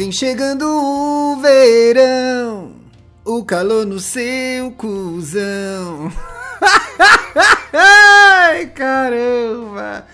Vem 0.00 0.10
chegando 0.10 0.64
o 0.64 1.36
verão, 1.42 2.72
o 3.22 3.44
calor 3.44 3.84
no 3.84 4.00
seu 4.00 4.70
cuzão. 4.70 6.10
Ai, 7.70 8.64
caramba! 8.68 10.06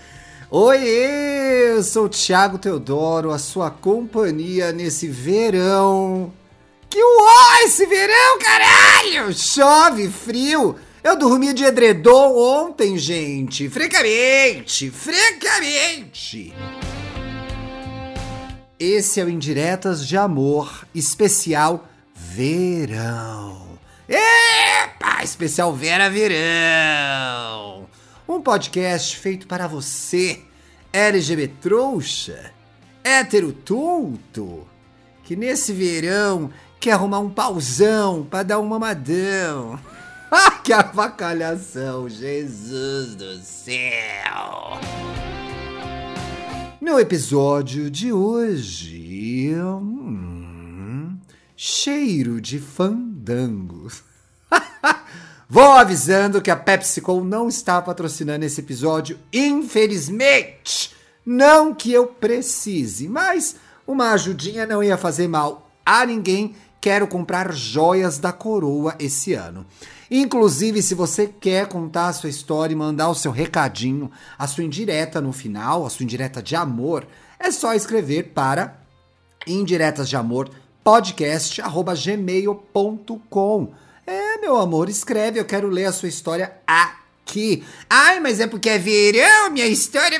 Oi, 0.51 0.83
eu 0.85 1.81
sou 1.83 2.07
o 2.07 2.09
Thiago 2.09 2.57
Teodoro, 2.57 3.31
a 3.31 3.39
sua 3.39 3.71
companhia 3.71 4.73
nesse 4.73 5.07
verão. 5.07 6.33
Que 6.89 7.01
uó, 7.01 7.63
esse 7.63 7.85
verão, 7.85 8.39
caralho! 8.39 9.33
Chove, 9.33 10.09
frio. 10.09 10.75
Eu 11.01 11.15
dormi 11.15 11.53
de 11.53 11.63
edredom 11.63 12.35
ontem, 12.35 12.97
gente. 12.97 13.69
Francamente, 13.69 14.91
francamente. 14.91 16.53
Esse 18.79 19.19
é 19.19 19.23
o 19.23 19.29
Indiretas 19.29 20.07
de 20.07 20.15
Amor, 20.15 20.87
especial 20.93 21.87
Verão. 22.13 23.79
Epa, 24.07 25.23
especial 25.23 25.73
Vera 25.73 26.11
Verão. 26.11 27.89
Um 28.29 28.39
podcast 28.39 29.17
feito 29.17 29.47
para 29.47 29.67
você, 29.67 30.43
LGBT 30.93 31.55
trouxa, 31.59 32.51
hétero 33.03 33.51
tonto, 33.51 34.67
que 35.23 35.35
nesse 35.35 35.73
verão 35.73 36.51
quer 36.79 36.91
arrumar 36.91 37.19
um 37.19 37.31
pauzão 37.31 38.23
para 38.29 38.43
dar 38.43 38.59
um 38.59 38.67
mamadão. 38.67 39.79
Que 40.63 40.73
avacalhação, 40.73 42.09
Jesus 42.09 43.15
do 43.15 43.37
céu! 43.37 45.16
No 46.87 47.01
episódio 47.01 47.91
de 47.91 48.13
hoje, 48.13 49.53
hum, 49.53 51.19
cheiro 51.53 52.39
de 52.39 52.59
fandangos. 52.59 54.03
Vou 55.49 55.73
avisando 55.73 56.41
que 56.41 56.49
a 56.49 56.55
PepsiCo 56.55 57.19
não 57.25 57.49
está 57.49 57.81
patrocinando 57.81 58.45
esse 58.45 58.61
episódio, 58.61 59.19
infelizmente. 59.33 60.95
Não 61.25 61.75
que 61.75 61.91
eu 61.91 62.07
precise, 62.07 63.09
mas 63.09 63.57
uma 63.85 64.13
ajudinha 64.13 64.65
não 64.65 64.81
ia 64.81 64.95
fazer 64.95 65.27
mal 65.27 65.69
a 65.85 66.05
ninguém. 66.05 66.55
Quero 66.79 67.05
comprar 67.05 67.51
joias 67.51 68.17
da 68.17 68.31
coroa 68.31 68.95
esse 68.97 69.33
ano. 69.33 69.65
Inclusive, 70.09 70.81
se 70.81 70.95
você 70.95 71.27
quer 71.27 71.67
contar 71.67 72.07
a 72.07 72.13
sua 72.13 72.29
história 72.29 72.73
e 72.73 72.77
mandar 72.77 73.09
o 73.09 73.15
seu 73.15 73.31
recadinho, 73.31 74.09
a 74.37 74.47
sua 74.47 74.63
indireta 74.63 75.19
no 75.19 75.33
final, 75.33 75.85
a 75.85 75.89
sua 75.89 76.03
indireta 76.03 76.41
de 76.41 76.55
amor, 76.55 77.05
é 77.39 77.51
só 77.51 77.73
escrever 77.73 78.31
para 78.33 78.79
indiretas 79.45 80.07
de 80.07 80.15
amor 80.15 80.49
podcast@gmail.com. 80.83 83.73
É, 84.05 84.37
meu 84.39 84.55
amor, 84.55 84.87
escreve, 84.89 85.39
eu 85.39 85.45
quero 85.45 85.67
ler 85.67 85.85
a 85.85 85.91
sua 85.91 86.07
história 86.07 86.53
aqui. 87.27 87.63
Ai, 87.89 88.19
mas 88.21 88.39
é 88.39 88.47
porque 88.47 88.69
é 88.69 88.77
verão, 88.77 89.51
minha 89.51 89.67
história. 89.67 90.17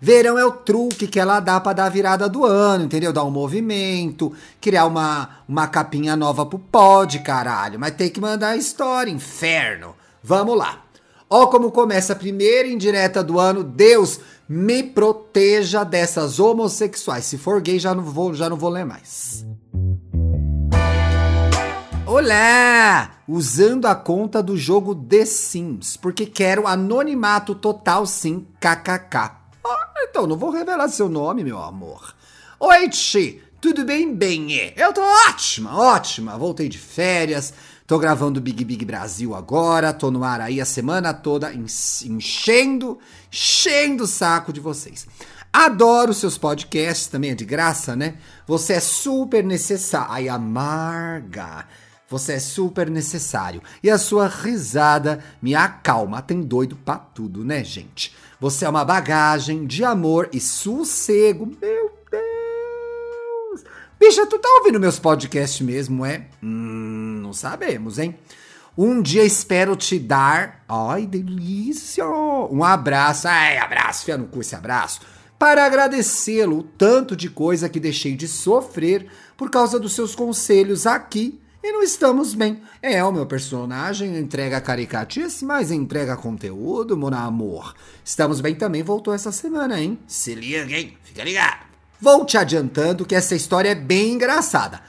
Verão 0.00 0.38
é 0.38 0.44
o 0.44 0.52
truque 0.52 1.06
que 1.06 1.18
ela 1.18 1.40
dá 1.40 1.58
para 1.58 1.72
dar 1.72 1.86
a 1.86 1.88
virada 1.88 2.28
do 2.28 2.44
ano, 2.44 2.84
entendeu? 2.84 3.12
Dar 3.12 3.24
um 3.24 3.30
movimento, 3.30 4.32
criar 4.60 4.84
uma, 4.84 5.42
uma 5.48 5.66
capinha 5.66 6.14
nova 6.14 6.44
pro 6.44 6.58
pod, 6.58 7.18
caralho. 7.20 7.80
Mas 7.80 7.92
tem 7.92 8.10
que 8.10 8.20
mandar 8.20 8.50
a 8.50 8.56
história, 8.56 9.10
inferno. 9.10 9.94
Vamos 10.22 10.56
lá. 10.56 10.82
Ó 11.28 11.46
como 11.46 11.72
começa 11.72 12.12
a 12.12 12.16
primeira 12.16 12.68
indireta 12.68 13.24
do 13.24 13.40
ano. 13.40 13.64
Deus 13.64 14.20
me 14.46 14.82
proteja 14.82 15.82
dessas 15.82 16.38
homossexuais. 16.38 17.24
Se 17.24 17.38
for 17.38 17.60
gay, 17.60 17.78
já 17.78 17.94
não 17.94 18.02
vou, 18.02 18.34
já 18.34 18.50
não 18.50 18.56
vou 18.56 18.68
ler 18.68 18.84
mais. 18.84 19.46
Olá! 22.14 23.10
Usando 23.26 23.86
a 23.86 23.94
conta 23.94 24.42
do 24.42 24.54
jogo 24.54 24.94
The 24.94 25.24
Sims, 25.24 25.96
porque 25.96 26.26
quero 26.26 26.66
anonimato 26.66 27.54
total 27.54 28.04
sim, 28.04 28.46
kkk. 28.60 29.16
Ah, 29.64 29.94
então 30.02 30.26
não 30.26 30.36
vou 30.36 30.50
revelar 30.50 30.88
seu 30.88 31.08
nome, 31.08 31.42
meu 31.42 31.56
amor. 31.56 32.14
Oi, 32.60 32.90
Ti, 32.90 33.42
tudo 33.62 33.86
bem, 33.86 34.14
bem? 34.14 34.74
Eu 34.76 34.92
tô 34.92 35.00
ótima, 35.26 35.74
ótima. 35.74 36.36
Voltei 36.36 36.68
de 36.68 36.76
férias, 36.76 37.54
tô 37.86 37.98
gravando 37.98 38.42
Big 38.42 38.62
Big 38.62 38.84
Brasil 38.84 39.34
agora, 39.34 39.90
tô 39.90 40.10
no 40.10 40.22
ar 40.22 40.42
aí 40.42 40.60
a 40.60 40.66
semana 40.66 41.14
toda 41.14 41.50
enchendo, 41.54 42.98
enchendo 43.32 44.04
o 44.04 44.06
saco 44.06 44.52
de 44.52 44.60
vocês. 44.60 45.06
Adoro 45.50 46.12
seus 46.12 46.36
podcasts, 46.36 47.06
também 47.06 47.30
é 47.30 47.34
de 47.34 47.46
graça, 47.46 47.96
né? 47.96 48.18
Você 48.46 48.74
é 48.74 48.80
super 48.80 49.42
necessário. 49.42 50.10
Ai, 50.10 50.28
amarga. 50.28 51.66
Você 52.12 52.34
é 52.34 52.38
super 52.38 52.90
necessário. 52.90 53.62
E 53.82 53.88
a 53.88 53.96
sua 53.96 54.28
risada 54.28 55.24
me 55.40 55.54
acalma. 55.54 56.20
Tem 56.20 56.42
doido 56.42 56.76
pra 56.76 56.98
tudo, 56.98 57.42
né, 57.42 57.64
gente? 57.64 58.14
Você 58.38 58.66
é 58.66 58.68
uma 58.68 58.84
bagagem 58.84 59.64
de 59.66 59.82
amor 59.82 60.28
e 60.30 60.38
sossego. 60.38 61.46
Meu 61.46 61.90
Deus! 62.10 63.64
Bicha, 63.98 64.26
tu 64.26 64.38
tá 64.38 64.48
ouvindo 64.58 64.78
meus 64.78 64.98
podcasts 64.98 65.62
mesmo, 65.62 66.04
é? 66.04 66.26
Hum, 66.42 67.20
não 67.22 67.32
sabemos, 67.32 67.98
hein? 67.98 68.14
Um 68.76 69.00
dia 69.00 69.24
espero 69.24 69.74
te 69.74 69.98
dar. 69.98 70.62
Ai, 70.68 71.06
delícia! 71.06 72.06
Um 72.06 72.62
abraço. 72.62 73.26
Ai, 73.26 73.56
abraço, 73.56 74.04
fia 74.04 74.18
no 74.18 74.26
cu 74.26 74.42
esse 74.42 74.54
abraço. 74.54 75.00
Para 75.38 75.64
agradecê-lo 75.64 76.58
o 76.58 76.62
tanto 76.62 77.16
de 77.16 77.30
coisa 77.30 77.70
que 77.70 77.80
deixei 77.80 78.14
de 78.14 78.28
sofrer 78.28 79.06
por 79.34 79.48
causa 79.48 79.80
dos 79.80 79.94
seus 79.94 80.14
conselhos 80.14 80.86
aqui 80.86 81.41
e 81.62 81.72
não 81.72 81.82
estamos 81.82 82.34
bem. 82.34 82.60
É, 82.82 83.02
o 83.04 83.12
meu 83.12 83.24
personagem 83.24 84.18
entrega 84.18 84.60
caricatice, 84.60 85.44
mas 85.44 85.70
entrega 85.70 86.16
conteúdo, 86.16 86.96
mon 86.96 87.14
amor. 87.14 87.74
Estamos 88.04 88.40
bem 88.40 88.54
também 88.54 88.82
voltou 88.82 89.14
essa 89.14 89.30
semana, 89.30 89.80
hein? 89.80 89.98
Se 90.06 90.34
liga, 90.34 90.76
hein? 90.76 90.96
Fica 91.04 91.22
ligado. 91.22 91.66
Vou 92.00 92.24
te 92.24 92.36
adiantando 92.36 93.06
que 93.06 93.14
essa 93.14 93.36
história 93.36 93.68
é 93.68 93.74
bem 93.76 94.14
engraçada. 94.14 94.80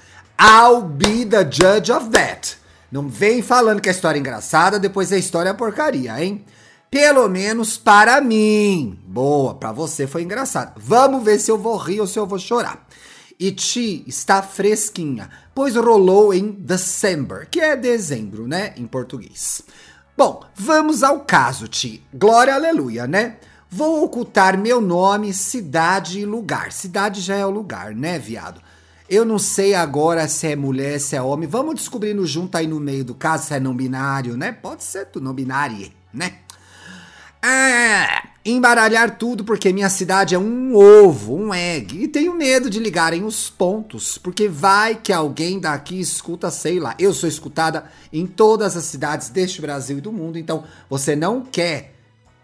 I'll 0.41 0.81
be 0.81 1.25
the 1.25 1.43
judge 1.43 1.91
of 1.91 2.09
that. 2.09 2.57
Não 2.91 3.07
vem 3.07 3.41
falando 3.41 3.81
que 3.81 3.89
a 3.89 3.91
história 3.91 4.17
é 4.17 4.19
engraçada, 4.19 4.79
depois 4.79 5.11
a 5.11 5.17
história 5.17 5.49
é 5.49 5.53
porcaria, 5.53 6.23
hein? 6.23 6.43
Pelo 6.89 7.27
menos 7.27 7.77
para 7.77 8.21
mim. 8.21 8.99
Boa, 9.05 9.55
para 9.55 9.71
você 9.71 10.05
foi 10.05 10.23
engraçado. 10.23 10.73
Vamos 10.77 11.23
ver 11.23 11.39
se 11.39 11.49
eu 11.49 11.57
vou 11.57 11.77
rir 11.77 12.01
ou 12.01 12.07
se 12.07 12.19
eu 12.19 12.25
vou 12.25 12.37
chorar. 12.37 12.87
E 13.39 13.51
Ti 13.51 14.03
está 14.07 14.41
fresquinha, 14.41 15.29
pois 15.53 15.75
rolou 15.75 16.33
em 16.33 16.51
December, 16.51 17.47
que 17.49 17.59
é 17.59 17.75
dezembro, 17.75 18.47
né, 18.47 18.73
em 18.77 18.85
português. 18.85 19.61
Bom, 20.15 20.43
vamos 20.55 21.03
ao 21.03 21.21
caso, 21.21 21.67
Ti. 21.67 22.03
Glória, 22.13 22.53
aleluia, 22.53 23.07
né? 23.07 23.37
Vou 23.69 24.03
ocultar 24.03 24.57
meu 24.57 24.79
nome, 24.79 25.33
cidade 25.33 26.19
e 26.19 26.25
lugar. 26.25 26.71
Cidade 26.71 27.19
já 27.19 27.35
é 27.35 27.45
o 27.45 27.49
lugar, 27.49 27.95
né, 27.95 28.19
viado? 28.19 28.61
Eu 29.09 29.25
não 29.25 29.39
sei 29.39 29.73
agora 29.73 30.27
se 30.27 30.47
é 30.47 30.55
mulher, 30.55 30.99
se 30.99 31.15
é 31.15 31.21
homem. 31.21 31.49
Vamos 31.49 31.75
descobrindo 31.75 32.25
junto 32.25 32.55
aí 32.55 32.67
no 32.67 32.79
meio 32.79 33.03
do 33.03 33.15
caso 33.15 33.47
se 33.47 33.53
é 33.53 33.59
não 33.59 33.75
binário, 33.75 34.37
né? 34.37 34.51
Pode 34.51 34.83
ser 34.83 35.07
tu 35.07 35.19
não 35.19 35.33
binário, 35.33 35.91
né? 36.13 36.39
Ah, 37.41 38.23
embaralhar 38.45 39.17
tudo 39.17 39.43
porque 39.43 39.71
minha 39.71 39.89
cidade 39.89 40.35
é 40.35 40.39
um 40.39 40.75
ovo, 40.75 41.35
um 41.35 41.53
egg. 41.53 42.03
E 42.03 42.07
tenho 42.07 42.33
medo 42.33 42.69
de 42.69 42.79
ligarem 42.79 43.23
os 43.23 43.49
pontos, 43.49 44.17
porque 44.17 44.49
vai 44.49 44.95
que 44.95 45.13
alguém 45.13 45.59
daqui 45.59 45.99
escuta, 45.99 46.51
sei 46.51 46.79
lá. 46.79 46.95
Eu 46.99 47.13
sou 47.13 47.29
escutada 47.29 47.85
em 48.11 48.25
todas 48.25 48.75
as 48.75 48.83
cidades 48.85 49.29
deste 49.29 49.61
Brasil 49.61 49.97
e 49.97 50.01
do 50.01 50.11
mundo, 50.11 50.37
então 50.37 50.63
você 50.89 51.15
não 51.15 51.41
quer 51.41 51.93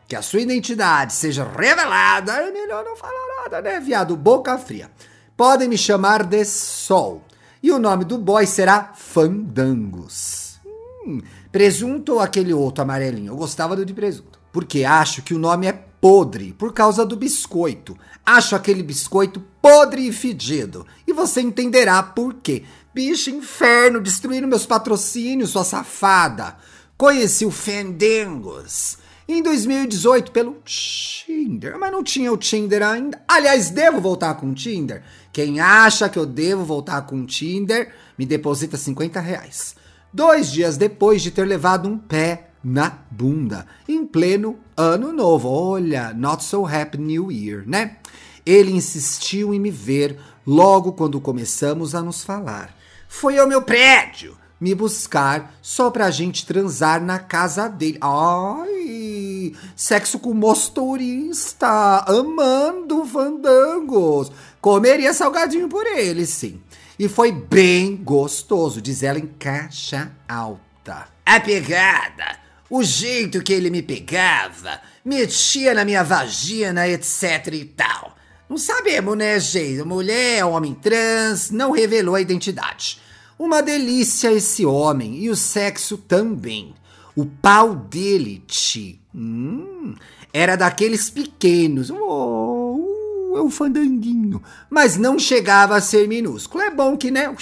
que 0.08 0.16
a 0.16 0.22
sua 0.22 0.42
identidade 0.42 1.14
seja 1.14 1.44
revelada, 1.44 2.32
é 2.32 2.52
melhor 2.52 2.84
não 2.84 2.96
falar 2.96 3.44
nada, 3.44 3.62
né, 3.62 3.79
viado? 3.79 4.16
Boca 4.16 4.58
fria. 4.58 4.90
Podem 5.38 5.68
me 5.68 5.78
chamar 5.78 6.23
de 6.23 6.44
Sol. 6.46 7.23
E 7.62 7.72
o 7.72 7.78
nome 7.78 8.06
do 8.06 8.18
boy 8.18 8.46
será 8.47 8.94
Fandangos. 8.96 10.59
Hum, 11.06 11.22
presunto 11.52 12.14
ou 12.14 12.20
aquele 12.22 12.53
outro 12.53 12.82
amarelinho? 12.82 13.34
Eu 13.34 13.38
gostava 13.38 13.76
do 13.76 13.85
de 13.85 13.94
presunto 13.94 14.40
porque 14.52 14.84
acho 14.84 15.22
que 15.22 15.34
o 15.34 15.40
nome 15.40 15.68
é 15.68 15.85
podre 16.01 16.53
por 16.53 16.73
causa 16.73 17.05
do 17.05 17.16
biscoito. 17.16 17.97
Acho 18.25 18.55
aquele 18.55 18.84
biscoito 18.84 19.41
podre 19.61 20.07
e 20.07 20.13
fedido. 20.13 20.85
E 21.07 21.13
você 21.13 21.41
entenderá 21.41 22.01
por 22.01 22.35
quê. 22.35 22.63
Bicho 22.93 23.29
inferno, 23.29 24.01
destruindo 24.01 24.47
meus 24.47 24.66
patrocínios, 24.66 25.51
sua 25.51 25.63
safada. 25.63 26.57
Conheci 26.97 27.46
o 27.46 27.51
Fendengos 27.51 28.97
em 29.28 29.43
2018 29.43 30.31
pelo 30.31 30.57
Tinder, 30.66 31.78
mas 31.78 31.91
não 31.91 32.03
tinha 32.03 32.34
o 32.34 32.37
Tinder 32.37 32.81
ainda. 32.81 33.22
Aliás, 33.28 33.69
devo 33.69 34.01
voltar 34.01 34.34
com 34.34 34.49
o 34.49 34.55
Tinder? 34.55 35.03
Quem 35.31 35.59
acha 35.59 36.09
que 36.09 36.17
eu 36.17 36.25
devo 36.25 36.66
voltar 36.66 37.03
com 37.03 37.22
o 37.22 37.25
Tinder, 37.28 37.93
me 38.17 38.25
deposita 38.25 38.75
50 38.75 39.19
reais. 39.19 39.75
Dois 40.11 40.51
dias 40.51 40.78
depois 40.78 41.22
de 41.22 41.29
ter 41.29 41.46
levado 41.46 41.87
um 41.87 41.96
pé 41.96 42.48
na 42.64 43.00
bunda, 43.09 43.66
em 43.88 44.06
pleno 44.06 44.59
ano 44.76 45.11
novo. 45.11 45.50
Olha, 45.50 46.14
not 46.14 46.44
so 46.44 46.66
happy 46.66 46.97
new 46.97 47.32
year, 47.32 47.64
né? 47.67 47.97
Ele 48.46 48.72
insistiu 48.72 49.53
em 49.53 49.59
me 49.59 49.72
ver 49.72 50.20
logo 50.46 50.94
quando 50.94 51.22
começamos 51.22 51.94
a 51.94 52.02
nos 52.02 52.23
falar. 52.23 52.76
Foi 53.08 53.38
ao 53.38 53.47
meu 53.47 53.61
prédio 53.61 54.38
me 54.59 54.76
buscar 54.76 55.53
só 55.61 55.90
pra 55.90 56.11
gente 56.11 56.46
transar 56.46 57.02
na 57.02 57.17
casa 57.17 57.70
dele. 57.70 57.97
Ai, 58.02 59.53
sexo 59.76 60.20
com 60.20 60.34
motorista, 60.34 62.03
amando 62.08 63.06
fandangos. 63.06 64.32
Comeria 64.59 65.14
salgadinho 65.14 65.70
por 65.70 65.85
ele, 65.85 66.26
sim. 66.26 66.61
E 66.97 67.08
foi 67.08 67.32
bem 67.32 67.96
gostoso, 67.96 68.82
diz 68.82 69.03
ela 69.03 69.17
em 69.17 69.28
caixa 69.28 70.11
alta. 70.28 71.08
A 71.26 71.40
pegada, 71.40 72.38
o 72.70 72.84
jeito 72.84 73.42
que 73.42 73.52
ele 73.52 73.70
me 73.70 73.82
pegava, 73.82 74.80
metia 75.04 75.74
na 75.74 75.84
minha 75.84 76.04
vagina, 76.04 76.88
etc 76.88 77.48
e 77.54 77.66
tal. 77.66 78.16
Não 78.50 78.58
sabemos, 78.58 79.18
né, 79.18 79.40
gente? 79.40 79.84
Mulher, 79.84 80.44
homem 80.46 80.74
trans, 80.74 81.52
não 81.52 81.72
revelou 81.72 82.16
a 82.16 82.22
identidade. 82.22 83.00
Uma 83.38 83.62
delícia 83.62 84.32
esse 84.32 84.66
homem 84.66 85.18
e 85.18 85.30
o 85.30 85.36
sexo 85.36 85.98
também. 85.98 86.74
O 87.16 87.26
pau 87.26 87.76
dele, 87.76 88.44
Ti, 88.48 89.00
hum, 89.14 89.96
era 90.34 90.56
daqueles 90.56 91.10
pequenos. 91.10 91.90
Oh, 91.90 93.34
é 93.36 93.42
um 93.42 93.50
fandanguinho. 93.50 94.42
Mas 94.70 94.98
não 94.98 95.18
chegava 95.18 95.76
a 95.76 95.82
ser 95.82 96.08
minúsculo. 96.08 96.64
É 96.64 96.70
bom 96.70 96.98
que, 96.98 97.12
né? 97.12 97.34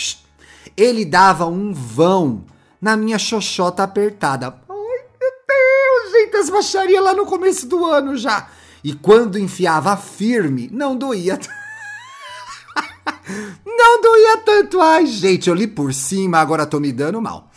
Ele 0.75 1.05
dava 1.05 1.45
um 1.47 1.73
vão 1.73 2.45
na 2.81 2.95
minha 2.95 3.17
xoxota 3.17 3.83
apertada. 3.83 4.51
Deus, 5.47 6.11
gente, 6.11 6.35
as 6.35 6.49
baixarias 6.49 7.03
lá 7.03 7.13
no 7.13 7.25
começo 7.25 7.67
do 7.67 7.85
ano 7.85 8.17
já. 8.17 8.49
E 8.83 8.93
quando 8.93 9.39
enfiava 9.39 9.95
firme, 9.97 10.69
não 10.71 10.95
doía. 10.95 11.39
Não 13.65 14.01
doía 14.01 14.37
tanto. 14.37 14.81
Ai, 14.81 15.05
gente, 15.05 15.49
eu 15.49 15.55
li 15.55 15.67
por 15.67 15.93
cima, 15.93 16.39
agora 16.39 16.65
tô 16.65 16.79
me 16.79 16.91
dando 16.91 17.21
mal. 17.21 17.51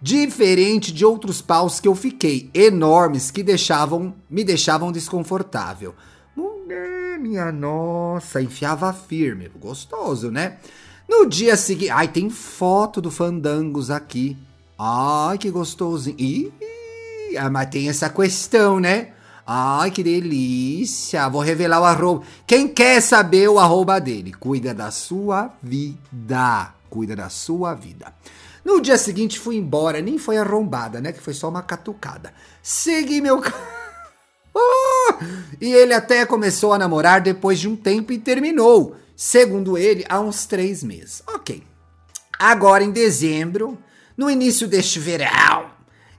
Diferente 0.00 0.92
de 0.92 1.04
outros 1.04 1.40
paus 1.40 1.80
que 1.80 1.88
eu 1.88 1.94
fiquei, 1.94 2.50
enormes, 2.52 3.30
que 3.30 3.42
deixavam, 3.42 4.14
me 4.28 4.44
deixavam 4.44 4.92
desconfortável. 4.92 5.94
Mulher, 6.36 7.18
minha 7.18 7.50
nossa, 7.50 8.42
enfiava 8.42 8.92
firme. 8.92 9.50
Gostoso, 9.58 10.30
né? 10.30 10.58
No 11.08 11.26
dia 11.26 11.56
seguinte. 11.56 11.90
Ai, 11.90 12.08
tem 12.08 12.28
foto 12.28 13.00
do 13.00 13.10
Fandangos 13.10 13.90
aqui. 13.90 14.36
Ai, 14.78 15.38
que 15.38 15.50
gostosinho. 15.50 16.16
Ih, 16.18 16.52
ah, 17.36 17.50
mas 17.50 17.68
tem 17.70 17.88
essa 17.88 18.08
questão, 18.08 18.80
né? 18.80 19.12
Ai, 19.46 19.90
que 19.90 20.02
delícia! 20.02 21.28
Vou 21.28 21.42
revelar 21.42 21.80
o 21.80 21.84
arroba. 21.84 22.24
Quem 22.46 22.66
quer 22.66 23.00
saber 23.02 23.48
o 23.48 23.58
arroba 23.58 24.00
dele? 24.00 24.32
Cuida 24.32 24.72
da 24.72 24.90
sua 24.90 25.52
vida. 25.62 26.72
Cuida 26.88 27.14
da 27.14 27.28
sua 27.28 27.74
vida. 27.74 28.14
No 28.64 28.80
dia 28.80 28.96
seguinte 28.96 29.38
fui 29.38 29.56
embora, 29.56 30.00
nem 30.00 30.16
foi 30.16 30.38
arrombada, 30.38 31.00
né? 31.00 31.12
Que 31.12 31.20
foi 31.20 31.34
só 31.34 31.50
uma 31.50 31.62
catucada. 31.62 32.32
Segui 32.62 33.20
meu. 33.20 33.42
oh! 34.54 35.14
E 35.60 35.70
ele 35.70 35.92
até 35.92 36.24
começou 36.24 36.72
a 36.72 36.78
namorar 36.78 37.20
depois 37.20 37.60
de 37.60 37.68
um 37.68 37.76
tempo 37.76 38.12
e 38.12 38.18
terminou. 38.18 38.96
Segundo 39.14 39.76
ele, 39.76 40.06
há 40.08 40.18
uns 40.20 40.46
três 40.46 40.82
meses. 40.82 41.22
Ok. 41.26 41.62
Agora 42.38 42.82
em 42.82 42.90
dezembro, 42.90 43.78
no 44.16 44.30
início 44.30 44.66
deste 44.66 44.98
verão, 44.98 45.73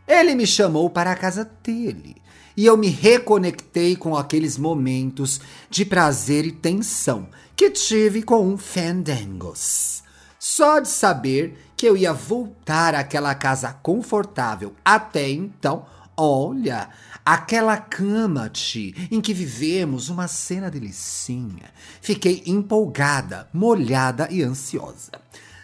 ele 0.07 0.35
me 0.35 0.45
chamou 0.45 0.89
para 0.89 1.11
a 1.11 1.15
casa 1.15 1.49
dele 1.63 2.15
e 2.57 2.65
eu 2.65 2.77
me 2.77 2.87
reconectei 2.87 3.95
com 3.95 4.15
aqueles 4.15 4.57
momentos 4.57 5.41
de 5.69 5.83
prazer 5.83 6.45
e 6.45 6.51
tensão 6.51 7.27
que 7.55 7.69
tive 7.69 8.23
com 8.23 8.47
um 8.47 8.57
Fandangos. 8.57 10.03
Só 10.39 10.79
de 10.79 10.87
saber 10.87 11.71
que 11.75 11.85
eu 11.85 11.97
ia 11.97 12.13
voltar 12.13 12.95
àquela 12.95 13.33
casa 13.35 13.73
confortável 13.73 14.73
até 14.85 15.29
então, 15.29 15.85
olha, 16.15 16.89
aquela 17.25 17.77
cama, 17.77 18.49
Ti, 18.49 19.07
em 19.11 19.19
que 19.19 19.33
vivemos 19.33 20.09
uma 20.09 20.27
cena 20.27 20.69
delicinha. 20.69 21.71
Fiquei 22.01 22.43
empolgada, 22.45 23.49
molhada 23.51 24.27
e 24.29 24.43
ansiosa. 24.43 25.11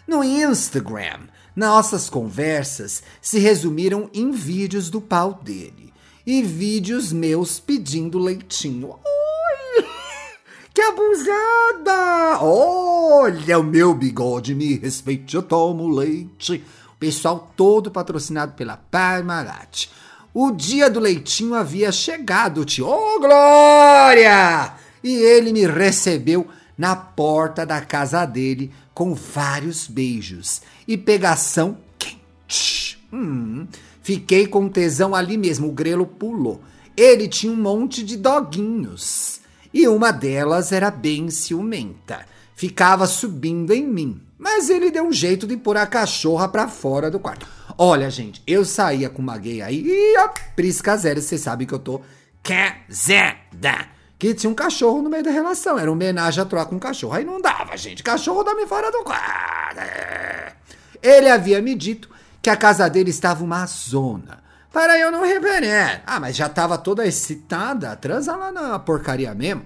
No 0.06 0.22
Instagram, 0.24 1.20
nossas 1.54 2.08
conversas 2.08 3.02
se 3.20 3.38
resumiram 3.38 4.08
em 4.12 4.30
vídeos 4.30 4.90
do 4.90 5.00
pau 5.00 5.40
dele 5.42 5.92
e 6.26 6.42
vídeos 6.42 7.12
meus 7.12 7.58
pedindo 7.58 8.18
leitinho. 8.18 8.90
Oi, 8.90 9.84
que 10.72 10.80
abusada! 10.80 12.38
Olha 12.40 13.58
o 13.58 13.62
meu 13.62 13.94
bigode, 13.94 14.54
me 14.54 14.76
respeite, 14.76 15.36
eu 15.36 15.42
tomo 15.42 15.88
leite. 15.88 16.64
O 16.94 16.96
pessoal 16.98 17.52
todo 17.56 17.90
patrocinado 17.90 18.52
pela 18.52 18.76
Parmalat. 18.76 19.88
O 20.32 20.50
dia 20.50 20.88
do 20.88 21.00
leitinho 21.00 21.54
havia 21.54 21.92
chegado, 21.92 22.64
tio. 22.64 22.86
Ô, 22.86 23.16
oh, 23.16 23.20
Glória! 23.20 24.74
E 25.04 25.14
ele 25.14 25.52
me 25.52 25.66
recebeu 25.66 26.46
na 26.76 26.96
porta 26.96 27.64
da 27.64 27.80
casa 27.80 28.24
dele 28.24 28.72
com 28.94 29.14
vários 29.14 29.86
beijos 29.86 30.62
e 30.86 30.96
pegação 30.96 31.78
quente. 31.98 32.98
Hum, 33.12 33.66
Fiquei 34.02 34.48
com 34.48 34.68
tesão 34.68 35.14
ali 35.14 35.38
mesmo, 35.38 35.68
o 35.68 35.72
grelo 35.72 36.04
pulou. 36.04 36.60
Ele 36.96 37.28
tinha 37.28 37.52
um 37.52 37.56
monte 37.56 38.02
de 38.02 38.16
doguinhos. 38.16 39.40
E 39.72 39.86
uma 39.86 40.10
delas 40.10 40.72
era 40.72 40.90
bem 40.90 41.30
ciumenta. 41.30 42.26
Ficava 42.54 43.06
subindo 43.06 43.72
em 43.72 43.86
mim. 43.86 44.20
Mas 44.36 44.68
ele 44.68 44.90
deu 44.90 45.04
um 45.04 45.12
jeito 45.12 45.46
de 45.46 45.56
pôr 45.56 45.76
a 45.76 45.86
cachorra 45.86 46.48
pra 46.48 46.66
fora 46.66 47.10
do 47.10 47.20
quarto. 47.20 47.46
Olha, 47.78 48.10
gente, 48.10 48.42
eu 48.44 48.64
saía 48.64 49.08
com 49.08 49.22
uma 49.22 49.38
gay 49.38 49.62
aí 49.62 49.84
e 49.86 50.16
a 50.16 50.28
Prisca 50.28 50.96
Zero, 50.96 51.22
você 51.22 51.38
sabe 51.38 51.64
que 51.64 51.72
eu 51.72 51.78
tô 51.78 52.00
casada. 52.42 53.86
Que 54.22 54.34
tinha 54.34 54.48
um 54.48 54.54
cachorro 54.54 55.02
no 55.02 55.10
meio 55.10 55.24
da 55.24 55.32
relação. 55.32 55.76
Era 55.76 55.90
homenagem 55.90 56.40
a 56.40 56.46
trocar 56.46 56.72
um 56.72 56.78
cachorro. 56.78 57.12
Aí 57.12 57.24
não 57.24 57.40
dava, 57.40 57.76
gente. 57.76 58.04
Cachorro 58.04 58.44
dá-me 58.44 58.68
fora 58.68 58.88
do 58.88 59.02
quarto. 59.02 59.80
Ele 61.02 61.28
havia 61.28 61.60
me 61.60 61.74
dito 61.74 62.08
que 62.40 62.48
a 62.48 62.56
casa 62.56 62.88
dele 62.88 63.10
estava 63.10 63.42
uma 63.42 63.66
zona. 63.66 64.38
Para 64.72 64.96
eu 64.96 65.10
não 65.10 65.24
reverer. 65.24 66.04
Ah, 66.06 66.20
mas 66.20 66.36
já 66.36 66.46
estava 66.46 66.78
toda 66.78 67.04
excitada, 67.04 67.96
transa 67.96 68.36
lá 68.36 68.52
na 68.52 68.78
porcaria 68.78 69.34
mesmo. 69.34 69.64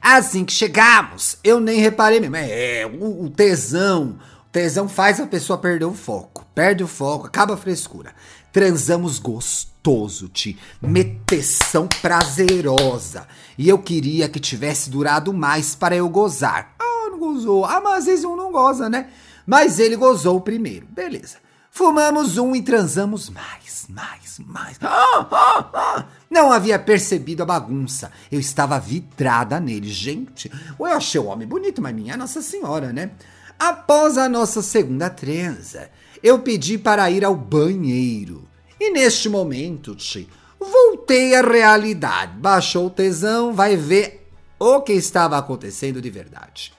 Assim 0.00 0.44
que 0.44 0.52
chegamos, 0.52 1.36
eu 1.42 1.58
nem 1.58 1.80
reparei 1.80 2.20
mesmo. 2.20 2.36
É, 2.36 2.86
o, 2.86 3.24
o 3.24 3.28
tesão. 3.28 4.20
O 4.46 4.52
tesão 4.52 4.88
faz 4.88 5.18
a 5.18 5.26
pessoa 5.26 5.58
perder 5.58 5.86
o 5.86 5.94
foco. 5.94 6.46
Perde 6.54 6.84
o 6.84 6.86
foco, 6.86 7.26
acaba 7.26 7.54
a 7.54 7.56
frescura. 7.56 8.14
Transamos 8.52 9.18
gostoso, 9.18 10.28
Ti. 10.28 10.58
Meteção 10.80 11.88
prazerosa. 12.00 13.26
E 13.56 13.68
eu 13.68 13.78
queria 13.78 14.28
que 14.28 14.38
tivesse 14.38 14.90
durado 14.90 15.32
mais 15.32 15.74
para 15.74 15.96
eu 15.96 16.08
gozar. 16.08 16.74
Ah, 16.78 17.08
não 17.10 17.18
gozou. 17.18 17.64
Ah, 17.64 17.80
mas 17.80 18.00
às 18.00 18.04
vezes 18.04 18.24
um 18.24 18.36
não 18.36 18.52
goza, 18.52 18.90
né? 18.90 19.08
Mas 19.46 19.78
ele 19.78 19.96
gozou 19.96 20.40
primeiro. 20.40 20.86
Beleza. 20.90 21.38
Fumamos 21.70 22.36
um 22.36 22.54
e 22.54 22.60
transamos 22.60 23.30
mais, 23.30 23.86
mais, 23.88 24.38
mais. 24.44 24.76
Ah, 24.82 25.26
ah, 25.30 25.70
ah. 25.72 26.04
Não 26.30 26.52
havia 26.52 26.78
percebido 26.78 27.42
a 27.42 27.46
bagunça. 27.46 28.12
Eu 28.30 28.38
estava 28.38 28.78
vidrada 28.78 29.58
nele. 29.58 29.88
Gente, 29.88 30.52
eu 30.78 30.84
achei 30.84 31.18
o 31.18 31.24
homem 31.24 31.48
bonito, 31.48 31.80
mas 31.80 31.94
minha 31.94 32.14
Nossa 32.14 32.42
Senhora, 32.42 32.92
né? 32.92 33.12
Após 33.58 34.18
a 34.18 34.28
nossa 34.28 34.62
segunda 34.62 35.08
transa, 35.08 35.90
eu 36.22 36.38
pedi 36.38 36.78
para 36.78 37.10
ir 37.10 37.24
ao 37.24 37.34
banheiro. 37.34 38.48
E 38.80 38.90
neste 38.90 39.28
momento, 39.28 39.94
tchi, 39.94 40.28
voltei 40.58 41.34
à 41.34 41.42
realidade. 41.42 42.32
Baixou 42.38 42.86
o 42.86 42.90
tesão, 42.90 43.52
vai 43.52 43.76
ver 43.76 44.28
o 44.58 44.80
que 44.80 44.92
estava 44.92 45.38
acontecendo 45.38 46.00
de 46.00 46.10
verdade. 46.10 46.72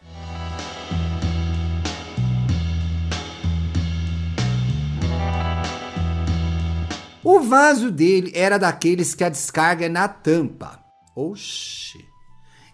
O 7.23 7.39
vaso 7.39 7.89
dele 7.89 8.33
era 8.35 8.57
daqueles 8.57 9.15
que 9.15 9.23
a 9.23 9.29
descarga 9.29 9.85
é 9.85 9.89
na 9.89 10.09
tampa. 10.09 10.83
Oxi. 11.15 12.12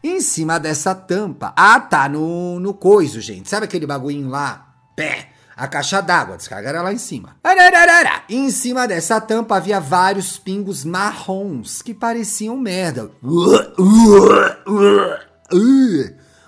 Em 0.04 0.22
cima 0.22 0.60
dessa 0.60 0.96
tampa. 0.96 1.54
Ah, 1.56 1.80
tá, 1.80 2.08
no, 2.08 2.60
no 2.60 2.74
coiso, 2.74 3.20
gente. 3.20 3.50
Sabe 3.50 3.66
aquele 3.66 3.86
bagulhinho 3.86 4.30
lá? 4.30 4.74
Pé. 4.96 5.30
A 5.60 5.68
caixa 5.68 6.00
d'água, 6.00 6.38
descarga 6.38 6.70
era 6.70 6.82
lá 6.82 6.94
em 6.94 6.98
cima. 6.98 7.36
Arararara. 7.44 8.24
Em 8.30 8.50
cima 8.50 8.88
dessa 8.88 9.20
tampa 9.20 9.58
havia 9.58 9.78
vários 9.78 10.38
pingos 10.38 10.86
marrons 10.86 11.82
que 11.82 11.94
pareciam 11.94 12.56
merda. 12.56 13.12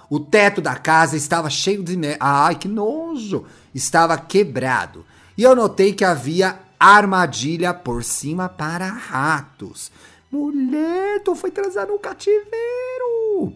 O 0.10 0.20
teto 0.20 0.62
da 0.62 0.76
casa 0.76 1.18
estava 1.18 1.50
cheio 1.50 1.84
de 1.84 1.98
merda. 1.98 2.20
Ai, 2.22 2.56
que 2.56 2.70
nojo! 2.70 3.46
Estava 3.76 4.18
quebrado. 4.18 5.06
E 5.38 5.44
eu 5.44 5.54
notei 5.58 5.92
que 5.92 6.06
havia 6.06 6.60
armadilha 6.80 7.74
por 7.74 8.06
cima 8.06 8.48
para 8.48 8.88
ratos. 8.88 9.92
Mulher, 10.32 11.22
tu 11.24 11.36
foi 11.36 11.52
transar 11.52 11.88
no 11.88 12.00
cativeiro. 12.00 13.54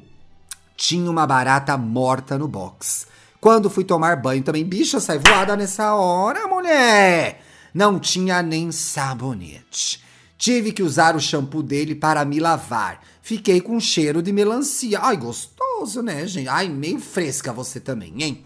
tinha 0.75 1.09
uma 1.09 1.25
barata 1.25 1.77
morta 1.77 2.37
no 2.37 2.49
box. 2.49 3.07
Quando 3.39 3.69
fui 3.69 3.85
tomar 3.85 4.17
banho 4.17 4.43
também, 4.43 4.65
bicha, 4.65 4.99
sai 4.99 5.17
voada 5.19 5.55
nessa 5.55 5.95
hora, 5.95 6.47
mulher! 6.47 7.41
Não 7.73 7.97
tinha 7.97 8.41
nem 8.41 8.71
sabonete. 8.73 10.03
Tive 10.37 10.73
que 10.73 10.83
usar 10.83 11.15
o 11.15 11.19
shampoo 11.19 11.63
dele 11.63 11.95
para 11.95 12.25
me 12.25 12.39
lavar. 12.41 13.01
Fiquei 13.21 13.61
com 13.61 13.79
cheiro 13.79 14.21
de 14.21 14.33
melancia. 14.33 14.99
Ai, 15.01 15.15
gostoso, 15.15 16.01
né, 16.01 16.27
gente? 16.27 16.49
Ai, 16.49 16.67
meio 16.67 16.99
fresca 16.99 17.53
você 17.53 17.79
também, 17.79 18.21
hein? 18.21 18.43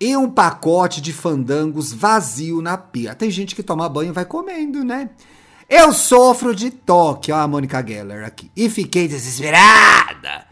E 0.00 0.16
um 0.16 0.30
pacote 0.30 1.00
de 1.02 1.12
fandangos 1.12 1.92
vazio 1.92 2.62
na 2.62 2.78
pia. 2.78 3.14
Tem 3.14 3.30
gente 3.30 3.54
que 3.54 3.62
toma 3.62 3.88
banho 3.88 4.08
e 4.08 4.12
vai 4.12 4.24
comendo, 4.24 4.82
né? 4.82 5.10
Eu 5.70 5.92
sofro 5.92 6.52
de 6.52 6.68
toque, 6.68 7.30
ó, 7.30 7.36
a 7.36 7.46
Mônica 7.46 7.80
Geller 7.86 8.24
aqui. 8.24 8.50
E 8.56 8.68
fiquei 8.68 9.06
desesperada. 9.06 10.44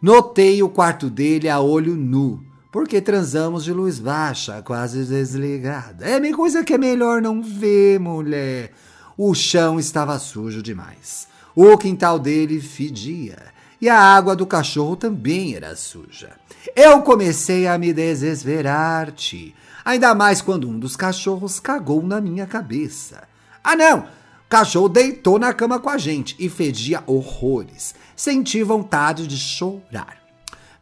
Notei 0.00 0.62
o 0.62 0.68
quarto 0.70 1.10
dele 1.10 1.46
a 1.46 1.60
olho 1.60 1.94
nu, 1.94 2.42
porque 2.72 2.98
transamos 3.02 3.64
de 3.64 3.72
luz 3.72 3.98
baixa, 3.98 4.62
quase 4.62 5.04
desligada. 5.04 6.06
É 6.06 6.18
meio 6.18 6.34
coisa 6.34 6.64
que 6.64 6.72
é 6.72 6.78
melhor 6.78 7.20
não 7.20 7.42
ver, 7.42 8.00
mulher. 8.00 8.72
O 9.14 9.34
chão 9.34 9.78
estava 9.78 10.18
sujo 10.18 10.62
demais. 10.62 11.28
O 11.54 11.76
quintal 11.76 12.18
dele 12.18 12.58
fedia. 12.58 13.52
E 13.78 13.90
a 13.90 14.00
água 14.00 14.34
do 14.34 14.46
cachorro 14.46 14.96
também 14.96 15.54
era 15.54 15.76
suja. 15.76 16.30
Eu 16.74 17.02
comecei 17.02 17.66
a 17.66 17.76
me 17.76 17.92
desesperar-te. 17.92 19.54
Ainda 19.84 20.14
mais 20.14 20.40
quando 20.40 20.66
um 20.66 20.78
dos 20.78 20.96
cachorros 20.96 21.60
cagou 21.60 22.02
na 22.02 22.22
minha 22.22 22.46
cabeça. 22.46 23.24
Ah, 23.62 23.76
não! 23.76 24.21
Cachorro 24.52 24.86
deitou 24.90 25.38
na 25.38 25.54
cama 25.54 25.80
com 25.80 25.88
a 25.88 25.96
gente 25.96 26.36
e 26.38 26.46
fedia 26.46 27.02
horrores. 27.06 27.94
Senti 28.14 28.62
vontade 28.62 29.26
de 29.26 29.38
chorar. 29.38 30.18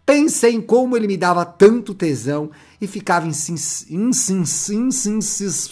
Pensei 0.04 0.56
em 0.56 0.60
como 0.60 0.96
ele 0.96 1.06
me 1.06 1.16
dava 1.16 1.44
tanto 1.44 1.94
tesão 1.94 2.50
e 2.80 2.88
ficava 2.88 3.28
insistindo. 3.28 4.10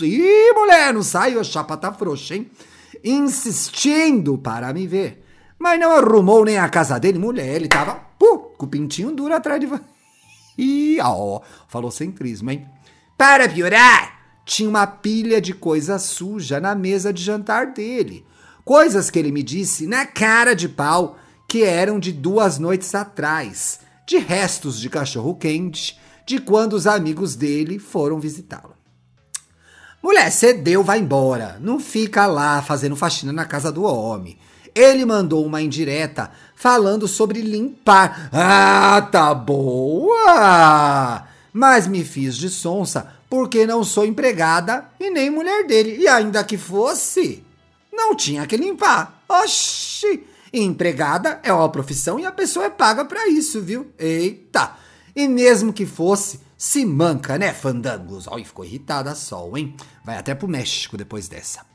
Ih, 0.05 0.53
mulher, 0.55 0.95
não 0.95 1.03
sai, 1.03 1.37
a 1.37 1.43
chapa 1.43 1.77
tá 1.77 1.93
frouxa, 1.93 2.37
hein? 2.37 2.49
Insistindo 3.03 4.39
para 4.39 4.73
me 4.73 4.87
ver. 4.87 5.25
Mas 5.59 5.81
não 5.81 5.91
arrumou 5.91 6.45
nem 6.45 6.57
a 6.57 6.69
casa 6.69 7.01
dele, 7.01 7.19
mulher. 7.19 7.57
Ele 7.57 7.67
tava 7.67 7.97
puh, 8.17 8.55
com 8.57 8.67
o 8.67 8.69
pintinho 8.69 9.11
duro 9.11 9.35
atrás 9.35 9.59
de. 9.59 9.67
Ih, 10.57 11.01
ó, 11.01 11.41
falou 11.67 11.91
centrismo, 11.91 12.49
hein? 12.53 12.65
Para 13.17 13.49
piorar, 13.49 14.18
tinha 14.49 14.67
uma 14.69 14.87
pilha 14.87 15.43
de 15.43 15.53
coisa 15.53 15.99
suja 15.99 16.59
na 16.59 16.75
mesa 16.75 17.13
de 17.13 17.23
jantar 17.23 17.67
dele. 17.75 18.25
Coisas 18.65 19.11
que 19.11 19.19
ele 19.19 19.31
me 19.31 19.43
disse 19.43 19.87
na 19.87 20.07
cara 20.07 20.55
de 20.55 20.67
pau 20.71 21.19
que 21.47 21.63
eram 21.65 22.01
de 22.01 22.13
duas 22.13 22.59
noites 22.59 22.95
atrás 22.95 23.81
de 24.07 24.17
restos 24.17 24.81
de 24.81 24.89
cachorro 24.89 25.35
quente 25.35 26.01
de 26.27 26.41
quando 26.41 26.73
os 26.73 26.87
amigos 26.87 27.37
dele 27.37 27.79
foram 27.79 28.19
visitá-lo. 28.19 28.75
Mulher, 30.03 30.33
cedeu, 30.33 30.83
vai 30.83 30.99
embora. 30.99 31.59
Não 31.61 31.79
fica 31.79 32.25
lá 32.25 32.63
fazendo 32.63 32.97
faxina 32.97 33.35
na 33.35 33.45
casa 33.45 33.71
do 33.71 33.83
homem. 33.83 34.39
Ele 34.75 35.05
mandou 35.05 35.45
uma 35.45 35.61
indireta 35.61 36.31
falando 36.57 37.07
sobre 37.07 37.43
limpar. 37.43 38.31
Ah, 38.33 39.07
tá 39.13 39.35
boa! 39.35 41.27
Mas 41.53 41.87
me 41.87 42.03
fiz 42.03 42.35
de 42.35 42.49
sonsa 42.49 43.18
porque 43.29 43.67
não 43.67 43.85
sou 43.85 44.05
empregada 44.05 44.89
e 44.99 45.11
nem 45.11 45.31
mulher 45.31 45.67
dele. 45.67 45.99
E 45.99 46.09
ainda 46.09 46.45
que 46.45 46.57
fosse, 46.57 47.45
não 47.93 48.15
tinha 48.15 48.47
que 48.47 48.57
limpar. 48.57 49.23
Oxi! 49.29 50.25
Empregada 50.53 51.41
é 51.43 51.53
uma 51.53 51.69
profissão 51.69 52.19
e 52.19 52.25
a 52.25 52.33
pessoa 52.33 52.67
é 52.67 52.71
paga 52.71 53.05
para 53.05 53.29
isso, 53.29 53.61
viu? 53.61 53.93
Eita! 53.99 54.77
E 55.15 55.29
mesmo 55.29 55.73
que 55.73 55.85
fosse, 55.85 56.41
se 56.57 56.85
manca, 56.87 57.37
né, 57.37 57.53
fandangos? 57.53 58.27
Olha, 58.27 58.45
ficou 58.45 58.65
irritada 58.65 59.15
sol, 59.15 59.59
hein? 59.59 59.77
Vai 60.05 60.17
até 60.17 60.35
pro 60.35 60.49
México 60.49 60.97
depois 60.97 61.29
dessa. 61.29 61.67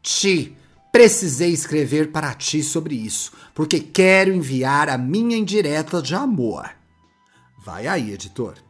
Ti, 0.00 0.56
precisei 0.90 1.52
escrever 1.52 2.12
para 2.12 2.32
ti 2.34 2.62
sobre 2.62 2.94
isso, 2.94 3.32
porque 3.54 3.80
quero 3.80 4.32
enviar 4.32 4.88
a 4.88 4.96
minha 4.96 5.36
indireta 5.36 6.00
de 6.00 6.14
amor. 6.14 6.70
Vai 7.64 7.86
aí, 7.86 8.12
editor. 8.12 8.63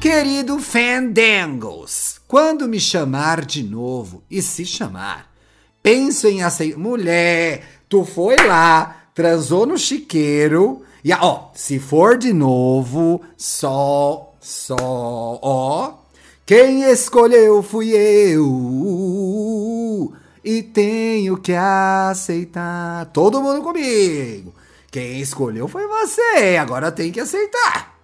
Querido 0.00 0.60
Fandangos, 0.60 2.20
quando 2.28 2.68
me 2.68 2.78
chamar 2.78 3.44
de 3.44 3.64
novo, 3.64 4.22
e 4.30 4.40
se 4.40 4.64
chamar, 4.64 5.28
penso 5.82 6.28
em 6.28 6.40
aceitar. 6.40 6.78
Mulher, 6.78 7.64
tu 7.88 8.04
foi 8.04 8.36
lá, 8.36 9.08
transou 9.12 9.66
no 9.66 9.76
chiqueiro. 9.76 10.82
E 11.02 11.12
ó, 11.12 11.48
se 11.52 11.80
for 11.80 12.16
de 12.16 12.32
novo, 12.32 13.20
só, 13.36 14.34
só, 14.40 14.76
ó. 15.42 15.94
Quem 16.46 16.84
escolheu 16.84 17.60
fui 17.60 17.90
eu. 17.90 18.52
E 20.44 20.62
tenho 20.62 21.36
que 21.38 21.52
aceitar. 21.52 23.06
Todo 23.06 23.42
mundo 23.42 23.62
comigo. 23.62 24.54
Quem 24.92 25.20
escolheu 25.20 25.66
foi 25.66 25.88
você. 25.88 26.56
Agora 26.56 26.92
tem 26.92 27.10
que 27.10 27.18
aceitar. 27.18 27.97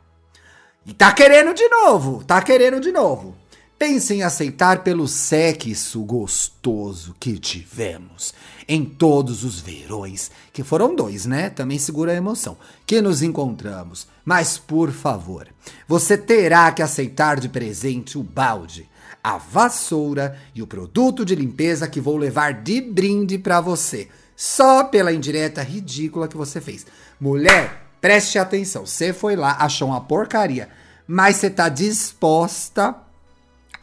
E 0.87 0.93
tá 0.93 1.13
querendo 1.13 1.55
de 1.55 1.69
novo. 1.69 2.23
Tá 2.25 2.43
querendo 2.43 2.81
de 2.81 2.93
novo. 2.93 3.35
Pense 3.79 4.15
em 4.15 4.23
aceitar 4.23 4.85
pelo 4.85 5.09
sexo 5.09 6.01
gostoso 6.05 7.15
que 7.19 7.39
tivemos 7.39 8.33
em 8.69 8.85
todos 8.85 9.45
os 9.45 9.61
verões, 9.61 10.31
que 10.53 10.63
foram 10.63 10.95
dois, 10.95 11.27
né? 11.27 11.51
Também 11.51 11.79
segura 11.79 12.13
a 12.13 12.17
emoção, 12.17 12.57
que 12.87 13.03
nos 13.03 13.23
encontramos. 13.23 14.07
Mas, 14.25 14.57
por 14.57 14.91
favor, 14.91 15.49
você 15.89 16.17
terá 16.17 16.71
que 16.73 16.83
aceitar 16.83 17.39
de 17.41 17.49
presente 17.49 18.17
o 18.17 18.23
balde, 18.23 18.89
a 19.23 19.37
vassoura 19.37 20.39
e 20.55 20.63
o 20.63 20.67
produto 20.67 21.25
de 21.25 21.35
limpeza 21.35 21.89
que 21.89 22.01
vou 22.01 22.17
levar 22.17 22.63
de 22.63 22.81
brinde 22.81 23.39
para 23.39 23.61
você, 23.61 24.09
só 24.37 24.85
pela 24.85 25.13
indireta 25.13 25.63
ridícula 25.63 26.29
que 26.29 26.37
você 26.37 26.61
fez. 26.61 26.87
Mulher, 27.21 27.84
preste 28.05 28.39
atenção, 28.39 28.85
você 28.85 29.15
foi 29.15 29.35
lá, 29.35 29.57
achou 29.59 29.89
uma 29.89 30.01
porcaria, 30.03 30.69
mas 31.07 31.37
você 31.37 31.49
tá 31.49 31.71
disposta 31.71 32.95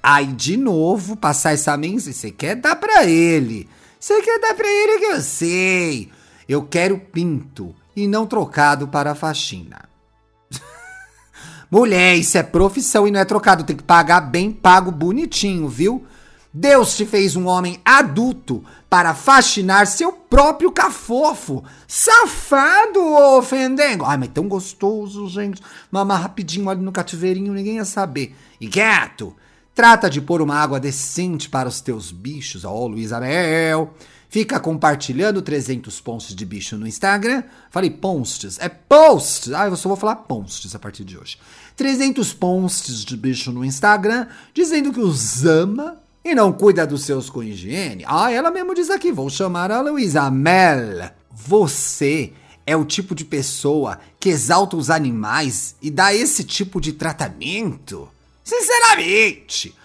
Aí, 0.04 0.28
de 0.28 0.58
novo, 0.58 1.16
passar 1.16 1.54
essa 1.54 1.78
mensagem. 1.78 2.14
Você 2.14 2.32
quer 2.32 2.56
dar 2.56 2.76
pra 2.76 3.06
ele. 3.06 3.70
Você 4.00 4.20
quer 4.22 4.40
dar 4.40 4.56
pra 4.56 4.68
ele 4.68 5.00
que 5.00 5.06
eu 5.06 5.22
sei. 5.22 6.12
Eu 6.50 6.64
quero 6.64 6.98
pinto 6.98 7.76
e 7.96 8.08
não 8.08 8.26
trocado 8.26 8.88
para 8.88 9.12
a 9.12 9.16
faxina. 9.16 9.88
Mulher, 11.70 12.16
isso 12.16 12.38
é 12.38 12.44
profissão 12.44 13.08
e 13.08 13.12
não 13.12 13.20
é 13.20 13.26
trocado. 13.26 13.64
Tem 13.64 13.76
que 13.76 13.84
pagar 13.84 14.22
bem 14.22 14.52
pago 14.52 14.92
bonitinho, 14.92 15.68
viu? 15.70 16.06
Deus 16.54 16.96
te 16.96 17.06
fez 17.06 17.36
um 17.36 17.48
homem 17.48 17.80
adulto 17.86 18.64
para 18.90 19.14
faxinar 19.16 19.88
seu 19.88 20.12
próprio 20.12 20.72
cafofo. 20.72 21.64
Safado, 21.88 23.00
ô 23.00 23.42
fendengo. 23.42 24.06
Ai, 24.06 24.18
mas 24.18 24.30
tão 24.30 24.48
gostoso, 24.48 25.30
gente. 25.30 25.62
Mamar 25.90 26.22
rapidinho 26.22 26.70
ali 26.70 26.82
no 26.82 26.92
cativeirinho, 26.92 27.54
ninguém 27.54 27.76
ia 27.76 27.86
saber. 27.86 28.36
E 28.60 28.68
gato, 28.68 29.36
Trata 29.74 30.10
de 30.10 30.20
pôr 30.22 30.42
uma 30.42 30.56
água 30.56 30.80
decente 30.80 31.48
para 31.48 31.70
os 31.70 31.80
teus 31.80 32.12
bichos. 32.12 32.66
Ó, 32.66 32.88
Luiz 32.88 33.14
Abel. 33.14 33.94
Fica 34.30 34.60
compartilhando 34.60 35.42
300 35.42 36.00
posts 36.02 36.36
de 36.36 36.46
bicho 36.46 36.78
no 36.78 36.88
Instagram. 36.88 37.44
Falei 37.70 37.90
posts, 37.90 38.58
é 38.60 38.70
posts. 38.70 39.52
Ah, 39.52 39.68
eu 39.68 39.76
só 39.76 39.90
vou 39.90 39.98
falar 39.98 40.16
posts 40.18 40.74
a 40.76 40.80
partir 40.80 41.04
de 41.04 41.18
hoje. 41.18 41.38
300 41.76 42.34
posts 42.34 43.04
de 43.04 43.18
bicho 43.18 43.52
no 43.52 43.64
Instagram 43.64 44.28
dizendo 44.54 44.94
que 44.94 45.00
os 45.00 45.46
ama 45.46 45.98
e 46.24 46.36
não 46.36 46.54
cuida 46.54 46.86
dos 46.86 47.04
seus 47.04 47.30
com 47.30 47.44
higiene. 47.44 48.04
Ah, 48.08 48.32
ela 48.32 48.52
mesmo 48.52 48.76
diz 48.76 48.90
aqui, 48.90 49.12
vou 49.12 49.30
chamar 49.30 49.72
a 49.72 49.82
Luísa 49.82 50.30
Mel. 50.30 51.12
Você 51.32 52.34
é 52.66 52.76
o 52.76 52.86
tipo 52.86 53.16
de 53.16 53.26
pessoa 53.26 54.00
que 54.20 54.30
exalta 54.30 54.78
os 54.78 54.90
animais 54.90 55.76
e 55.82 55.90
dá 55.90 56.14
esse 56.14 56.44
tipo 56.44 56.80
de 56.80 56.94
tratamento? 56.94 58.08
Sinceramente. 58.44 59.76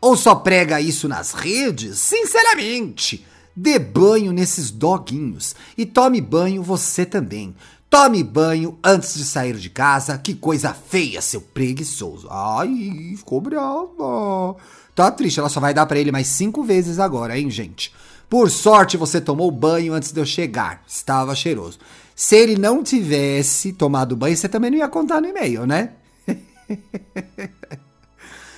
Ou 0.00 0.16
só 0.16 0.34
prega 0.34 0.80
isso 0.80 1.08
nas 1.08 1.32
redes? 1.32 1.98
Sinceramente. 1.98 3.24
Dê 3.54 3.78
banho 3.78 4.32
nesses 4.32 4.70
doguinhos. 4.70 5.56
E 5.78 5.86
tome 5.86 6.20
banho 6.20 6.62
você 6.62 7.06
também. 7.06 7.56
Tome 7.88 8.22
banho 8.22 8.78
antes 8.82 9.14
de 9.14 9.24
sair 9.24 9.56
de 9.56 9.70
casa. 9.70 10.18
Que 10.18 10.34
coisa 10.34 10.74
feia, 10.74 11.20
seu 11.22 11.40
preguiçoso. 11.40 12.28
Ai, 12.30 13.14
ficou 13.16 13.40
brava. 13.40 14.56
Tá 14.94 15.10
triste, 15.10 15.38
ela 15.38 15.48
só 15.48 15.60
vai 15.60 15.74
dar 15.74 15.86
para 15.86 15.98
ele 15.98 16.10
mais 16.10 16.26
cinco 16.26 16.62
vezes 16.62 16.98
agora, 16.98 17.38
hein, 17.38 17.50
gente? 17.50 17.92
Por 18.28 18.50
sorte 18.50 18.96
você 18.96 19.20
tomou 19.20 19.50
banho 19.50 19.92
antes 19.92 20.10
de 20.10 20.20
eu 20.20 20.26
chegar. 20.26 20.82
Estava 20.86 21.34
cheiroso. 21.34 21.78
Se 22.14 22.34
ele 22.34 22.56
não 22.56 22.82
tivesse 22.82 23.72
tomado 23.72 24.16
banho, 24.16 24.36
você 24.36 24.48
também 24.48 24.70
não 24.70 24.78
ia 24.78 24.88
contar 24.88 25.20
no 25.20 25.28
e-mail, 25.28 25.66
né? 25.66 25.90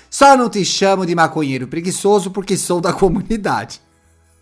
Só 0.09 0.37
não 0.37 0.49
te 0.49 0.65
chamo 0.65 1.05
de 1.05 1.15
maconheiro 1.15 1.67
preguiçoso 1.67 2.31
porque 2.31 2.57
sou 2.57 2.81
da 2.81 2.93
comunidade. 2.93 3.81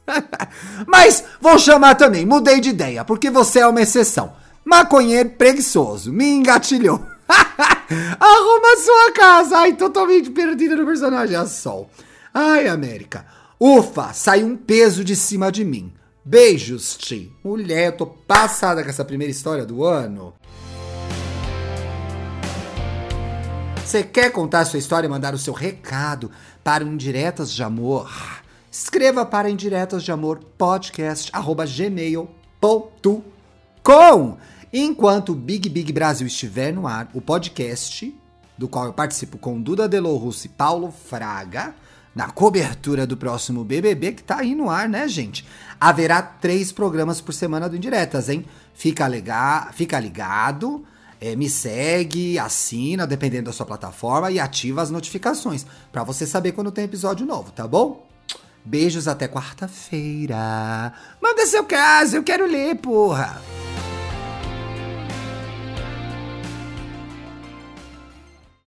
Mas 0.87 1.25
vou 1.41 1.59
chamar 1.59 1.97
também, 1.97 2.25
mudei 2.25 2.61
de 2.61 2.69
ideia, 2.69 3.05
porque 3.05 3.31
você 3.31 3.61
é 3.61 3.67
uma 3.67 3.81
exceção. 3.81 4.35
Maconheiro 4.67 5.31
preguiçoso. 5.31 6.13
Me 6.13 6.27
engatilhou. 6.27 7.01
Arruma 8.19 8.77
sua 8.85 9.13
casa. 9.13 9.59
Ai, 9.59 9.75
totalmente 9.75 10.29
perdida 10.29 10.75
no 10.75 10.85
personagem. 10.85 11.37
A 11.37 11.47
Sol. 11.47 11.89
Ai, 12.35 12.67
América. 12.67 13.25
Ufa, 13.61 14.13
saiu 14.13 14.49
um 14.49 14.57
peso 14.57 15.05
de 15.05 15.15
cima 15.15 15.53
de 15.53 15.65
mim. 15.65 15.93
Beijos, 16.25 16.97
Ti. 16.97 17.33
Mulher, 17.45 17.87
eu 17.87 17.97
tô 17.97 18.07
passada 18.07 18.83
com 18.83 18.91
essa 18.91 19.05
primeira 19.05 19.31
história 19.31 19.65
do 19.65 19.85
ano. 19.85 20.35
Você 23.85 24.03
quer 24.03 24.33
contar 24.33 24.65
sua 24.65 24.81
história 24.81 25.07
e 25.07 25.11
mandar 25.11 25.33
o 25.33 25.39
seu 25.39 25.55
recado 25.55 26.29
para 26.65 26.85
o 26.85 26.89
Indiretas 26.89 27.53
de 27.53 27.63
Amor? 27.63 28.11
Escreva 28.69 29.25
para 29.25 29.49
indiretas 29.49 30.03
de 30.03 30.11
amor 30.11 30.41
Enquanto 34.79 35.31
o 35.31 35.35
Big 35.35 35.71
Big 35.71 35.91
Brasil 35.91 36.27
estiver 36.27 36.71
no 36.71 36.87
ar, 36.87 37.09
o 37.15 37.21
podcast 37.23 38.15
do 38.59 38.69
qual 38.69 38.85
eu 38.85 38.93
participo 38.93 39.39
com 39.39 39.59
Duda 39.59 39.89
Delo 39.89 40.15
Russo 40.19 40.45
e 40.45 40.51
Paulo 40.51 40.93
Fraga, 40.93 41.75
na 42.15 42.29
cobertura 42.29 43.07
do 43.07 43.17
próximo 43.17 43.65
BBB 43.65 44.13
que 44.13 44.23
tá 44.23 44.41
aí 44.41 44.55
no 44.55 44.69
ar, 44.69 44.87
né, 44.87 45.09
gente? 45.09 45.47
Haverá 45.81 46.21
três 46.21 46.73
programas 46.73 47.23
por 47.23 47.33
semana 47.33 47.71
do 47.71 47.77
Indiretas, 47.77 48.29
hein? 48.29 48.45
Fica, 48.75 49.07
fica 49.73 49.99
ligado, 49.99 50.85
é, 51.19 51.35
me 51.35 51.49
segue, 51.49 52.39
assina, 52.39 53.07
dependendo 53.07 53.47
da 53.47 53.53
sua 53.55 53.65
plataforma, 53.65 54.31
e 54.31 54.39
ativa 54.39 54.83
as 54.83 54.91
notificações 54.91 55.65
para 55.91 56.05
você 56.05 56.27
saber 56.27 56.53
quando 56.53 56.71
tem 56.71 56.85
episódio 56.85 57.25
novo, 57.25 57.51
tá 57.51 57.67
bom? 57.67 58.07
Beijos 58.63 59.09
até 59.09 59.27
quarta-feira. 59.27 60.93
Manda 61.19 61.47
seu 61.47 61.65
caso, 61.65 62.17
eu 62.17 62.23
quero 62.23 62.47
ler, 62.47 62.75
porra! 62.77 63.41